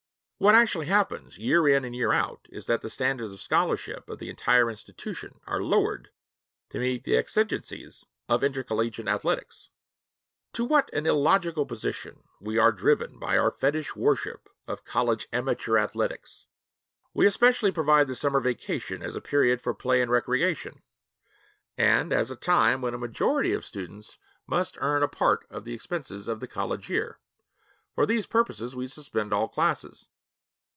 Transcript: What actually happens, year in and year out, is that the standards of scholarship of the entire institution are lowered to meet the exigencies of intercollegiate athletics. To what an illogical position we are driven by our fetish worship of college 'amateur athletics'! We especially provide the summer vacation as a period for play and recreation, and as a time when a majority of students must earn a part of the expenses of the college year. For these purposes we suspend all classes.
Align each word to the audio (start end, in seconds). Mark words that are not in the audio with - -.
What 0.41 0.55
actually 0.55 0.87
happens, 0.87 1.37
year 1.37 1.67
in 1.67 1.85
and 1.85 1.95
year 1.95 2.11
out, 2.11 2.47
is 2.49 2.65
that 2.65 2.81
the 2.81 2.89
standards 2.89 3.31
of 3.31 3.39
scholarship 3.39 4.09
of 4.09 4.17
the 4.17 4.27
entire 4.31 4.71
institution 4.71 5.39
are 5.45 5.61
lowered 5.61 6.09
to 6.69 6.79
meet 6.79 7.03
the 7.03 7.15
exigencies 7.15 8.07
of 8.27 8.43
intercollegiate 8.43 9.07
athletics. 9.07 9.69
To 10.53 10.65
what 10.65 10.91
an 10.93 11.05
illogical 11.05 11.67
position 11.67 12.23
we 12.39 12.57
are 12.57 12.71
driven 12.71 13.19
by 13.19 13.37
our 13.37 13.51
fetish 13.51 13.95
worship 13.95 14.49
of 14.67 14.83
college 14.83 15.27
'amateur 15.31 15.77
athletics'! 15.77 16.47
We 17.13 17.27
especially 17.27 17.71
provide 17.71 18.07
the 18.07 18.15
summer 18.15 18.39
vacation 18.39 19.03
as 19.03 19.15
a 19.15 19.21
period 19.21 19.61
for 19.61 19.75
play 19.75 20.01
and 20.01 20.09
recreation, 20.09 20.81
and 21.77 22.11
as 22.11 22.31
a 22.31 22.35
time 22.35 22.81
when 22.81 22.95
a 22.95 22.97
majority 22.97 23.53
of 23.53 23.63
students 23.63 24.17
must 24.47 24.79
earn 24.81 25.03
a 25.03 25.07
part 25.07 25.45
of 25.51 25.65
the 25.65 25.73
expenses 25.75 26.27
of 26.27 26.39
the 26.39 26.47
college 26.47 26.89
year. 26.89 27.19
For 27.93 28.07
these 28.07 28.25
purposes 28.25 28.75
we 28.75 28.87
suspend 28.87 29.33
all 29.33 29.47
classes. 29.47 30.07